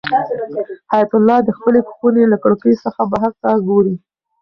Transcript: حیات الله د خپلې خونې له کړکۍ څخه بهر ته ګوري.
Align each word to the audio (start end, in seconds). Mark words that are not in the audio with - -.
حیات 0.91 1.11
الله 1.17 1.37
د 1.43 1.49
خپلې 1.57 1.79
خونې 1.95 2.23
له 2.31 2.37
کړکۍ 2.43 2.73
څخه 2.85 3.01
بهر 3.11 3.31
ته 3.41 3.49
ګوري. 3.67 3.95